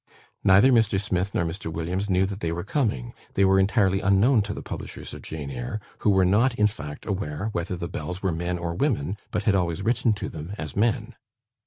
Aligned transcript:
Neither 0.43 0.71
Mr. 0.71 0.99
Smith 0.99 1.35
nor 1.35 1.43
Mr. 1.45 1.71
Williams 1.71 2.09
knew 2.09 2.25
that 2.25 2.39
they 2.39 2.51
were 2.51 2.63
coming; 2.63 3.13
they 3.35 3.45
were 3.45 3.59
entirely 3.59 4.01
unknown 4.01 4.41
to 4.41 4.53
the 4.55 4.63
publishers 4.63 5.13
of 5.13 5.21
"Jane 5.21 5.51
Eyre", 5.51 5.79
who 5.99 6.09
were 6.09 6.25
not, 6.25 6.55
in 6.55 6.65
fact, 6.65 7.05
aware 7.05 7.49
whether 7.51 7.75
the 7.75 7.87
"Bells" 7.87 8.23
were 8.23 8.31
men 8.31 8.57
or 8.57 8.73
women, 8.73 9.17
but 9.29 9.43
had 9.43 9.53
always 9.53 9.83
written 9.83 10.13
to 10.13 10.27
them 10.27 10.55
as 10.57 10.73
to 10.73 10.79
men. 10.79 11.15